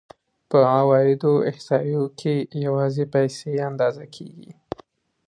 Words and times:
په 0.49 0.59
عوایدو 0.77 1.33
احصایو 1.49 2.03
کې 2.19 2.35
یوازې 2.65 3.05
پیسې 3.13 3.51
اندازه 3.69 4.05
کېږي 4.15 4.51